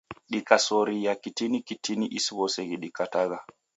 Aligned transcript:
Dikasoria 0.33 1.13
katini 1.23 1.57
katini 1.67 2.05
isiw'ose 2.17 2.59
ghikatagha. 2.69 3.39